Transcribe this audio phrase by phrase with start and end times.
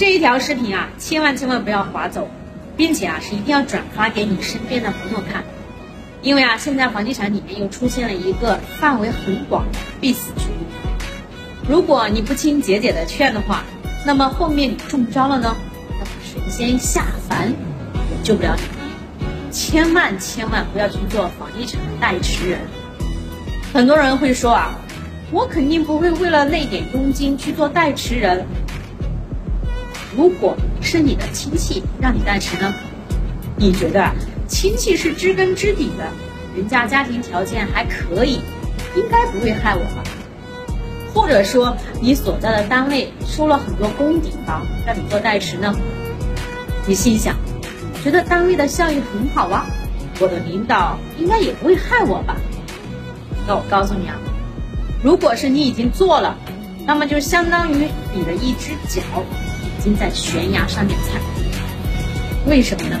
[0.00, 2.26] 这一条视频啊，千万千万不要划走，
[2.74, 5.44] 并且啊是一定要转发给你身边的朋友看，
[6.22, 10.46] 因为啊现在房地产里面又出现了一个范围很广的必死局，
[11.68, 13.62] 如果你不听姐姐的劝的话，
[14.06, 15.54] 那么后面你中招了呢，
[15.90, 19.52] 那么神仙下凡也救不了你。
[19.52, 22.60] 千万千万不要去做房地产的代持人。
[23.74, 24.70] 很多人会说啊，
[25.30, 28.46] 我肯定不会为了那点佣金去做代持人。
[30.20, 32.74] 如果是你的亲戚让你代持呢，
[33.56, 34.12] 你觉得
[34.46, 36.12] 亲戚是知根知底的，
[36.54, 38.40] 人家家庭条件还可以，
[38.94, 40.04] 应该不会害我吧？
[41.14, 45.74] 或者说你所在的单位收了很多公底房让你做代持呢？
[46.86, 47.34] 你心想。
[48.04, 49.64] 觉得单位的效益很好啊，
[50.20, 52.36] 我的领导应该也不会害我吧？
[53.48, 54.16] 那我告诉你啊，
[55.02, 56.36] 如果是你已经做了，
[56.84, 59.00] 那么就相当于你的一只脚
[59.80, 61.20] 经在悬崖上面踩。
[62.46, 63.00] 为什么呢？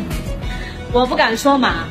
[0.92, 1.84] 我不敢说嘛，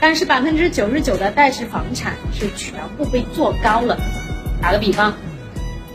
[0.00, 3.98] 但是百分之九十九的代持房产是全部被做高了。
[4.62, 5.14] 打个比方，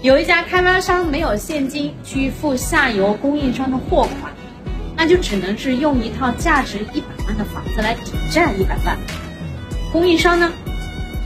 [0.02, 4.34] 有一家开发商没有现金去付下游供应商的货款。
[4.98, 8.96] 那就只能是用一套价值一百万的房子来抵债一百万，
[9.92, 10.52] 供应商呢，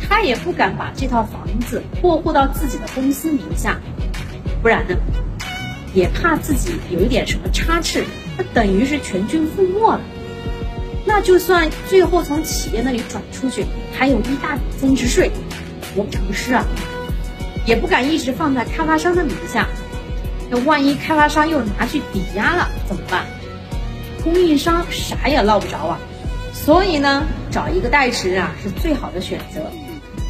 [0.08, 3.78] 他也不敢把这套房子过户到自己的公司名下，
[4.62, 4.96] 不然呢，
[5.96, 8.04] 也怕自己有一点什么差池，
[8.38, 10.00] 那等于是全军覆没了。
[11.06, 13.66] 那就算最后从企业那里转出去，
[13.98, 15.32] 还有一大笔增值税，
[15.96, 16.66] 得不偿失啊！
[17.66, 19.68] 也不敢一直放在开发商的名下，
[20.50, 23.26] 那万一开发商又拿去抵押了怎么办？
[24.24, 26.00] 供应商啥也捞不着啊，
[26.54, 29.62] 所以呢，找一个代持人啊是最好的选择。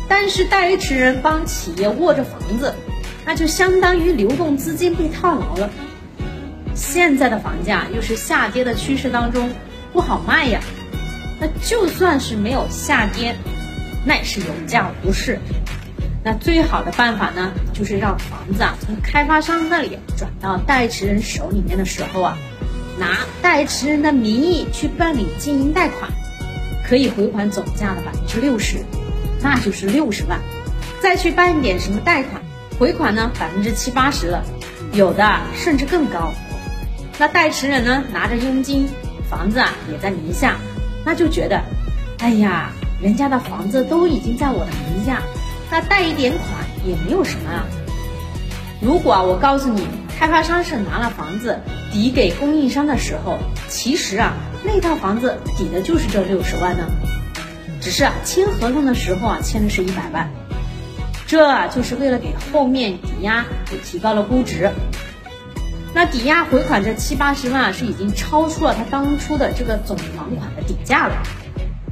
[0.07, 2.75] 但是代持人帮企业握着房子，
[3.25, 5.69] 那就相当于流动资金被套牢了。
[6.75, 9.49] 现在的房价又是下跌的趋势当中，
[9.91, 10.59] 不好卖呀。
[11.39, 13.35] 那就算是没有下跌，
[14.05, 15.39] 那也是有价无市。
[16.23, 22.37] 那最好的办法呢，就是让房子啊从开发商那里转到代持人手里面的时候啊。
[22.97, 26.09] 拿代持人的名义去办理经营贷款，
[26.87, 28.77] 可以回款总价的百分之六十，
[29.41, 30.39] 那就是六十万。
[31.01, 32.41] 再去办一点什么贷款，
[32.77, 34.43] 回款呢百分之七八十了，
[34.93, 36.33] 有的甚至更高。
[37.17, 38.87] 那代持人呢拿着佣金，
[39.29, 40.57] 房子啊也在名下，
[41.05, 41.61] 那就觉得，
[42.19, 42.71] 哎呀，
[43.01, 45.21] 人家的房子都已经在我的名下，
[45.71, 47.65] 那贷一点款也没有什么啊。
[48.81, 49.87] 如果啊我告诉你，
[50.19, 51.59] 开发商是拿了房子。
[51.91, 53.37] 抵给供应商的时候，
[53.69, 54.33] 其实啊，
[54.65, 56.83] 那套房子抵的就是这六十万呢，
[57.79, 60.29] 只是啊签合同的时候啊签的是一百万，
[61.27, 64.71] 这就是为了给后面抵押给提高了估值。
[65.93, 71.23] 那抵押回款这七八十万是已经超出了他当初的这个总房款的底价了。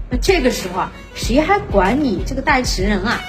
[0.10, 3.20] 那这个时候啊，谁还管你这个代持人啊？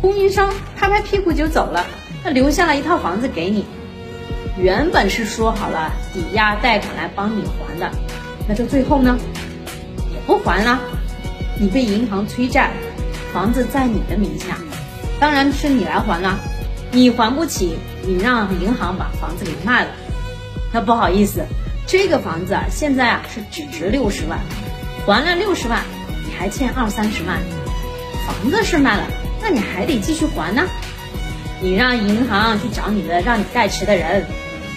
[0.00, 1.84] 供应商拍拍屁股就走了，
[2.24, 3.64] 那留下了一套房子给你。
[4.58, 7.90] 原本是说好了抵押贷款来帮你还的，
[8.48, 9.18] 那这最后呢
[10.14, 10.80] 也不还了，
[11.60, 12.72] 你被银行催债，
[13.34, 14.58] 房子在你的名下，
[15.18, 16.38] 当然是你来还了。
[16.92, 19.90] 你还不起，你让银行把房子给卖了，
[20.72, 21.44] 那不好意思，
[21.86, 24.40] 这个房子啊现在啊是只值六十万，
[25.04, 25.82] 还了六十万，
[26.24, 27.38] 你还欠二三十万，
[28.26, 29.06] 房子是卖了，
[29.42, 30.64] 那你还得继续还呢。
[31.60, 34.24] 你让银行去找你的让你代持的人。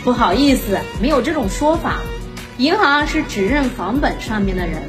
[0.04, 2.00] 不好意思，没有这种说法。
[2.58, 4.82] 银行是只认房本上面的人，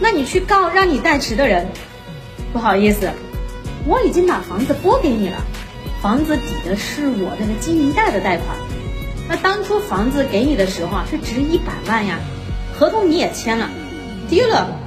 [0.00, 1.68] 那你去告让你代持的人。
[2.52, 3.10] 不好意思，
[3.86, 5.36] 我已经把房子拨给你了，
[6.00, 8.56] 房子抵的是我这个经营贷的贷款。
[9.28, 12.18] 那当初房子给你的时候啊，是值一百万呀，
[12.74, 13.68] 合同你也签了，
[14.28, 14.78] 低了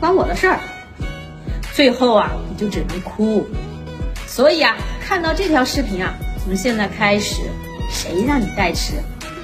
[0.00, 0.60] 关我的事儿。
[1.72, 3.46] 最后啊，你就只能哭。
[4.26, 7.42] 所以啊，看到这条视频啊，从现在开始。
[7.90, 8.94] 谁让你代持？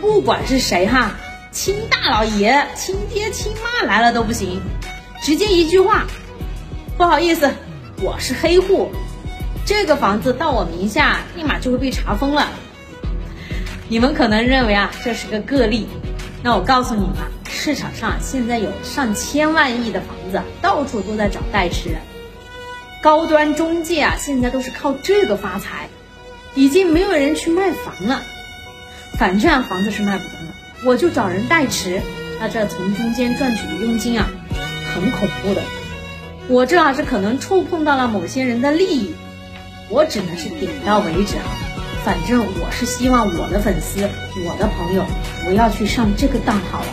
[0.01, 1.13] 不管是谁哈，
[1.53, 4.61] 亲大老爷、亲爹、亲妈来了都不行，
[5.23, 6.07] 直接一句话，
[6.97, 7.51] 不好意思，
[8.03, 8.91] 我是黑户，
[9.67, 12.49] 这个房子到我名下，立马就会被查封了。
[13.91, 15.87] 你们可能认为啊，这是个个例，
[16.43, 17.17] 那我告诉你们，
[17.47, 22.01] 市场上现在有上千万亿的房子，到处都在找代持人，
[23.03, 25.87] 高端中介啊，现在都是靠这个发财，
[26.55, 28.23] 已经没有人去卖房了。
[29.19, 30.55] 反正啊房子是卖不动了，
[30.87, 32.01] 我就找人代持，
[32.41, 34.27] 那这从中间赚取的佣金啊，
[34.95, 35.63] 很恐怖的。
[36.51, 39.15] 我这啊是可能触碰到了某些人的利益，
[39.89, 41.45] 我只能是点到为止啊。
[42.05, 44.01] 反正我是希望我的粉丝、
[44.45, 45.05] 我的朋友
[45.45, 46.87] 不要去上这个当好了。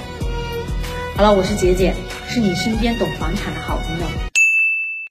[1.15, 1.95] 好了，我是杰姐，
[2.27, 4.05] 是你身边懂房产的好朋友。